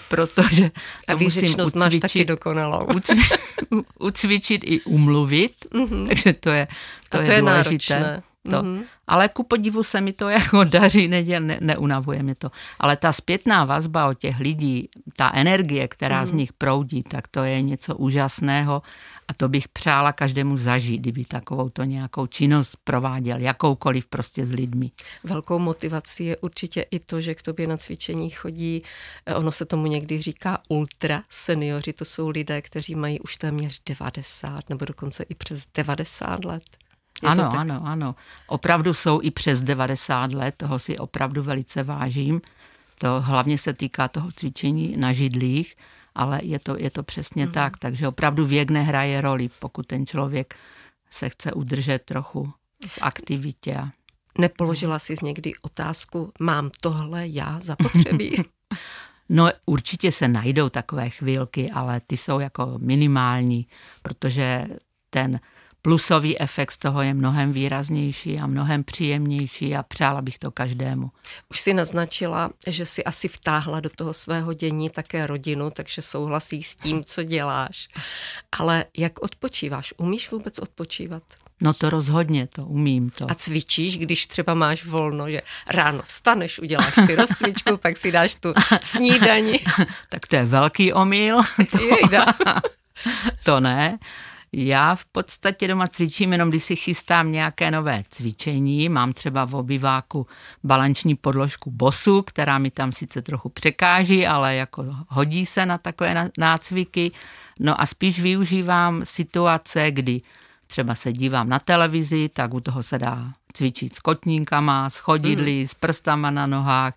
protože 0.07 0.71
A 1.07 1.15
musím 1.15 1.49
ucvičit, 1.49 1.75
máš 1.75 1.97
taky 1.97 2.25
dokonalou. 2.25 2.85
Ucvičit, 2.95 3.39
ucvičit 3.99 4.61
i 4.65 4.81
umluvit, 4.81 5.53
mm-hmm. 5.71 6.07
takže 6.07 6.33
to 6.33 6.49
je, 6.49 6.67
to, 7.09 7.17
A 7.17 7.21
to 7.21 7.31
je, 7.31 7.35
je 7.35 7.41
důležité. 7.41 7.99
Náročné. 7.99 8.23
To. 8.43 8.49
Mm-hmm. 8.49 8.83
Ale 9.11 9.29
ku 9.29 9.43
podivu 9.43 9.83
se 9.83 10.01
mi 10.01 10.13
to 10.13 10.29
jako 10.29 10.63
daří, 10.79 11.07
ne, 11.07 11.39
ne, 11.39 11.57
neunavuje 11.61 12.23
mi 12.23 12.35
to. 12.35 12.51
Ale 12.79 12.97
ta 12.97 13.11
zpětná 13.11 13.65
vazba 13.65 14.07
od 14.07 14.19
těch 14.19 14.39
lidí, 14.39 14.89
ta 15.15 15.31
energie, 15.33 15.87
která 15.87 16.23
mm-hmm. 16.23 16.27
z 16.27 16.31
nich 16.31 16.53
proudí, 16.53 17.03
tak 17.03 17.27
to 17.27 17.43
je 17.43 17.61
něco 17.61 17.95
úžasného 17.95 18.81
a 19.27 19.33
to 19.33 19.49
bych 19.49 19.67
přála 19.67 20.13
každému 20.13 20.57
zažít, 20.57 21.01
kdyby 21.01 21.25
takovou 21.25 21.69
to 21.69 21.83
nějakou 21.83 22.27
činnost 22.27 22.77
prováděl, 22.83 23.39
jakoukoliv 23.39 24.05
prostě 24.05 24.47
s 24.47 24.51
lidmi. 24.51 24.91
Velkou 25.23 25.59
motivací 25.59 26.25
je 26.25 26.37
určitě 26.37 26.81
i 26.91 26.99
to, 26.99 27.21
že 27.21 27.35
k 27.35 27.41
tobě 27.41 27.67
na 27.67 27.77
cvičení 27.77 28.29
chodí, 28.29 28.83
eh, 29.25 29.35
ono 29.35 29.51
se 29.51 29.65
tomu 29.65 29.87
někdy 29.87 30.21
říká 30.21 30.59
ultra 30.69 31.23
seniori, 31.29 31.93
to 31.93 32.05
jsou 32.05 32.29
lidé, 32.29 32.61
kteří 32.61 32.95
mají 32.95 33.19
už 33.19 33.35
téměř 33.35 33.81
90 33.89 34.69
nebo 34.69 34.85
dokonce 34.85 35.23
i 35.23 35.35
přes 35.35 35.65
90 35.75 36.45
let. 36.45 36.63
Je 37.21 37.29
ano, 37.29 37.49
ano, 37.57 37.81
ano. 37.85 38.15
Opravdu 38.47 38.93
jsou 38.93 39.21
i 39.21 39.31
přes 39.31 39.61
90 39.61 40.33
let, 40.33 40.55
toho 40.57 40.79
si 40.79 40.97
opravdu 40.97 41.43
velice 41.43 41.83
vážím. 41.83 42.41
To 42.97 43.21
hlavně 43.21 43.57
se 43.57 43.73
týká 43.73 44.07
toho 44.07 44.31
cvičení 44.31 44.97
na 44.97 45.11
židlích 45.13 45.75
ale 46.15 46.39
je 46.43 46.59
to, 46.59 46.77
je 46.77 46.89
to 46.89 47.03
přesně 47.03 47.45
mm. 47.45 47.51
tak, 47.51 47.77
takže 47.77 48.07
opravdu 48.07 48.45
věk 48.45 48.69
nehraje 48.71 49.21
roli, 49.21 49.49
pokud 49.59 49.87
ten 49.87 50.05
člověk 50.05 50.55
se 51.09 51.29
chce 51.29 51.53
udržet 51.53 51.99
trochu 52.05 52.53
v 52.87 52.99
aktivitě. 53.01 53.75
Nepoložila 54.37 54.99
jsi 54.99 55.13
někdy 55.23 55.53
otázku, 55.61 56.31
mám 56.39 56.69
tohle 56.81 57.27
já 57.27 57.59
zapotřebí? 57.61 58.43
No 59.33 59.49
určitě 59.65 60.11
se 60.11 60.27
najdou 60.27 60.69
takové 60.69 61.09
chvílky, 61.09 61.71
ale 61.71 61.99
ty 61.99 62.17
jsou 62.17 62.39
jako 62.39 62.73
minimální, 62.77 63.67
protože 64.01 64.67
ten 65.09 65.39
plusový 65.81 66.41
efekt 66.41 66.71
z 66.71 66.77
toho 66.77 67.01
je 67.01 67.13
mnohem 67.13 67.51
výraznější 67.51 68.39
a 68.39 68.47
mnohem 68.47 68.83
příjemnější 68.83 69.75
a 69.75 69.83
přála 69.83 70.21
bych 70.21 70.39
to 70.39 70.51
každému. 70.51 71.11
Už 71.49 71.59
si 71.59 71.73
naznačila, 71.73 72.49
že 72.67 72.85
si 72.85 73.03
asi 73.03 73.27
vtáhla 73.27 73.79
do 73.79 73.89
toho 73.89 74.13
svého 74.13 74.53
dění 74.53 74.89
také 74.89 75.27
rodinu, 75.27 75.71
takže 75.71 76.01
souhlasí 76.01 76.63
s 76.63 76.75
tím, 76.75 77.03
co 77.03 77.23
děláš. 77.23 77.89
Ale 78.51 78.85
jak 78.97 79.21
odpočíváš? 79.21 79.93
Umíš 79.97 80.31
vůbec 80.31 80.59
odpočívat? 80.59 81.23
No 81.61 81.73
to 81.73 81.89
rozhodně, 81.89 82.47
to 82.47 82.65
umím 82.65 83.09
to. 83.09 83.31
A 83.31 83.35
cvičíš, 83.35 83.97
když 83.97 84.27
třeba 84.27 84.53
máš 84.53 84.85
volno, 84.85 85.29
že 85.29 85.41
ráno 85.69 86.01
vstaneš, 86.05 86.59
uděláš 86.59 86.93
si 87.05 87.15
rozcvičku, 87.15 87.77
pak 87.77 87.97
si 87.97 88.11
dáš 88.11 88.35
tu 88.35 88.53
snídani. 88.81 89.59
tak 90.09 90.27
to 90.27 90.35
je 90.35 90.45
velký 90.45 90.93
omyl. 90.93 91.41
To, 91.71 91.77
to 93.43 93.59
ne. 93.59 93.99
Já 94.53 94.95
v 94.95 95.05
podstatě 95.05 95.67
doma 95.67 95.87
cvičím 95.87 96.31
jenom, 96.31 96.49
když 96.49 96.63
si 96.63 96.75
chystám 96.75 97.31
nějaké 97.31 97.71
nové 97.71 98.01
cvičení. 98.09 98.89
Mám 98.89 99.13
třeba 99.13 99.45
v 99.45 99.55
obyváku 99.55 100.27
balanční 100.63 101.15
podložku 101.15 101.71
bosu, 101.71 102.21
která 102.21 102.57
mi 102.57 102.71
tam 102.71 102.91
sice 102.91 103.21
trochu 103.21 103.49
překáží, 103.49 104.27
ale 104.27 104.55
jako 104.55 104.85
hodí 105.07 105.45
se 105.45 105.65
na 105.65 105.77
takové 105.77 106.29
nácviky. 106.37 107.11
No 107.59 107.81
a 107.81 107.85
spíš 107.85 108.21
využívám 108.21 109.01
situace, 109.03 109.91
kdy 109.91 110.21
třeba 110.67 110.95
se 110.95 111.13
dívám 111.13 111.49
na 111.49 111.59
televizi, 111.59 112.29
tak 112.29 112.53
u 112.53 112.59
toho 112.59 112.83
se 112.83 112.99
dá 112.99 113.33
cvičit 113.53 113.95
s 113.95 113.99
kotníkama, 113.99 114.89
s 114.89 114.97
chodidly, 114.97 115.59
mm. 115.59 115.67
s 115.67 115.73
prstama 115.73 116.31
na 116.31 116.47
nohách. 116.47 116.93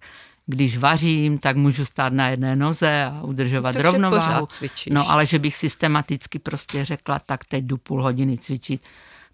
Když 0.47 0.77
vařím, 0.77 1.39
tak 1.39 1.57
můžu 1.57 1.85
stát 1.85 2.13
na 2.13 2.29
jedné 2.29 2.57
noze 2.57 3.05
a 3.05 3.23
udržovat 3.23 3.73
Takže 3.73 3.83
rovnováhu. 3.83 4.49
No 4.91 5.11
ale 5.11 5.27
že 5.27 5.39
bych 5.39 5.57
systematicky 5.57 6.39
prostě 6.39 6.85
řekla, 6.85 7.19
tak 7.19 7.45
teď 7.45 7.65
jdu 7.65 7.77
půl 7.77 8.03
hodiny 8.03 8.39
cvičit, 8.39 8.83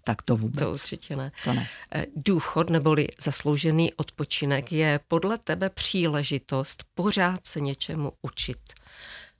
tak 0.03 0.21
to 0.21 0.35
vůbec. 0.35 0.59
To 0.59 0.71
určitě 0.71 1.15
ne. 1.15 1.31
To 1.43 1.53
ne. 1.53 1.67
Eh, 1.95 2.05
důchod 2.15 2.69
neboli 2.69 3.07
zasloužený 3.21 3.93
odpočinek 3.93 4.71
je 4.71 4.99
podle 5.07 5.37
tebe 5.37 5.69
příležitost 5.69 6.83
pořád 6.93 7.47
se 7.47 7.59
něčemu 7.59 8.11
učit. 8.21 8.59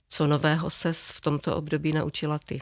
Co 0.08 0.26
nového 0.26 0.70
ses 0.70 1.10
v 1.10 1.20
tomto 1.20 1.56
období 1.56 1.92
naučila 1.92 2.38
ty? 2.38 2.60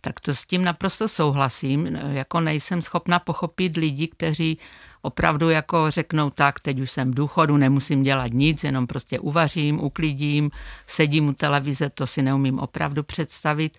Tak 0.00 0.20
to 0.20 0.34
s 0.34 0.44
tím 0.46 0.64
naprosto 0.64 1.08
souhlasím. 1.08 1.86
Jako 1.96 2.40
nejsem 2.40 2.82
schopna 2.82 3.18
pochopit 3.18 3.76
lidi, 3.76 4.08
kteří 4.08 4.58
opravdu 5.02 5.50
jako 5.50 5.90
řeknou 5.90 6.30
tak, 6.30 6.60
teď 6.60 6.80
už 6.80 6.90
jsem 6.90 7.10
v 7.10 7.14
důchodu, 7.14 7.56
nemusím 7.56 8.02
dělat 8.02 8.32
nic, 8.32 8.64
jenom 8.64 8.86
prostě 8.86 9.18
uvařím, 9.18 9.82
uklidím, 9.82 10.50
sedím 10.86 11.28
u 11.28 11.32
televize, 11.32 11.90
to 11.90 12.06
si 12.06 12.22
neumím 12.22 12.58
opravdu 12.58 13.02
představit. 13.02 13.78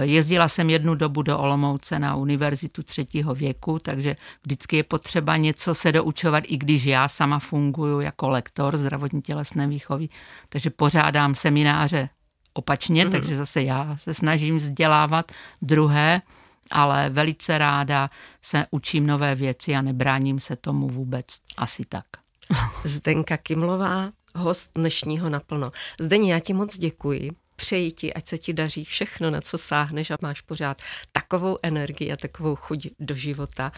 Jezdila 0.00 0.48
jsem 0.48 0.70
jednu 0.70 0.94
dobu 0.94 1.22
do 1.22 1.38
Olomouce 1.38 1.98
na 1.98 2.16
univerzitu 2.16 2.82
třetího 2.82 3.34
věku, 3.34 3.78
takže 3.78 4.16
vždycky 4.42 4.76
je 4.76 4.82
potřeba 4.82 5.36
něco 5.36 5.74
se 5.74 5.92
doučovat, 5.92 6.44
i 6.46 6.56
když 6.56 6.84
já 6.84 7.08
sama 7.08 7.38
funguji 7.38 8.00
jako 8.00 8.28
lektor 8.28 8.76
zdravotní 8.76 9.22
tělesné 9.22 9.66
výchovy, 9.66 10.08
takže 10.48 10.70
pořádám 10.70 11.34
semináře 11.34 12.08
opačně, 12.52 13.06
mm-hmm. 13.06 13.10
takže 13.10 13.36
zase 13.36 13.62
já 13.62 13.96
se 13.96 14.14
snažím 14.14 14.56
vzdělávat 14.56 15.32
druhé, 15.62 16.22
ale 16.70 17.10
velice 17.10 17.58
ráda 17.58 18.10
se 18.42 18.66
učím 18.70 19.06
nové 19.06 19.34
věci 19.34 19.74
a 19.74 19.82
nebráním 19.82 20.40
se 20.40 20.56
tomu 20.56 20.88
vůbec 20.88 21.26
asi 21.56 21.82
tak. 21.88 22.04
Zdenka 22.84 23.36
Kimlová, 23.36 24.12
host 24.34 24.70
dnešního 24.74 25.30
naplno. 25.30 25.70
Zdeně, 26.00 26.32
já 26.32 26.40
ti 26.40 26.52
moc 26.52 26.78
děkuji. 26.78 27.30
Přeji 27.56 27.92
ti, 27.92 28.14
ať 28.14 28.26
se 28.26 28.38
ti 28.38 28.52
daří 28.52 28.84
všechno, 28.84 29.30
na 29.30 29.40
co 29.40 29.58
sáhneš 29.58 30.10
a 30.10 30.16
máš 30.22 30.40
pořád 30.40 30.82
takovou 31.12 31.58
energii 31.62 32.12
a 32.12 32.16
takovou 32.16 32.56
chuť 32.56 32.86
do 33.00 33.14
života. 33.14 33.72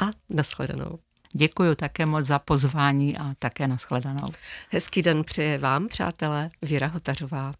A 0.00 0.04
nashledanou. 0.28 0.98
Děkuji 1.32 1.74
také 1.74 2.06
moc 2.06 2.24
za 2.24 2.38
pozvání 2.38 3.18
a 3.18 3.34
také 3.38 3.68
nashledanou. 3.68 4.28
Hezký 4.70 5.02
den 5.02 5.24
přeje 5.24 5.58
vám, 5.58 5.88
přátelé, 5.88 6.50
Věra 6.62 6.86
Hotařová. 6.86 7.52